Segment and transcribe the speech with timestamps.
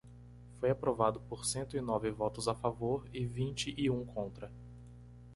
[0.59, 4.51] Foi aprovado por cento e nove votos a favor e vinte e um contra.